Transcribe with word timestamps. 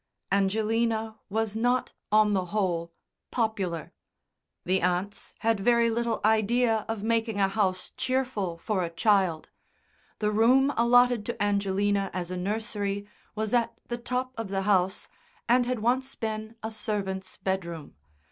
Angelina 0.31 1.19
was 1.29 1.55
not, 1.55 1.93
on 2.11 2.33
the 2.33 2.45
whole, 2.45 2.91
popular.... 3.29 3.93
The 4.65 4.81
aunts 4.81 5.35
had 5.41 5.59
very 5.59 5.91
little 5.91 6.19
idea 6.25 6.85
of 6.89 7.03
making 7.03 7.39
a 7.39 7.47
house 7.47 7.91
cheerful 7.95 8.57
for 8.57 8.83
a 8.83 8.89
child. 8.89 9.51
The 10.17 10.31
room 10.31 10.73
allotted 10.75 11.23
to 11.27 11.39
Angelina 11.43 12.09
as 12.15 12.31
a 12.31 12.35
nursery 12.37 13.07
was 13.35 13.53
at 13.53 13.75
the 13.89 13.97
top 13.99 14.33
of 14.39 14.47
the 14.47 14.63
house, 14.63 15.07
and 15.47 15.67
had 15.67 15.81
once 15.81 16.15
been 16.15 16.55
a 16.63 16.71
servant's 16.71 17.37
bedroom. 17.37 17.93